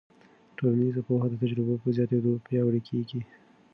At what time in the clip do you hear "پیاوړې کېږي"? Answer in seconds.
2.45-3.21